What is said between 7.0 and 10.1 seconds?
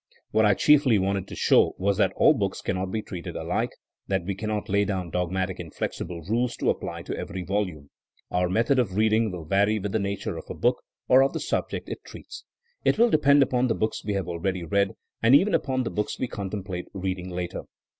to every volume. Our method of reading will vary with the